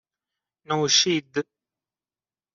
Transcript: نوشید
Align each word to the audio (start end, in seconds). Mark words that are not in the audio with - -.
نوشید 0.69 1.35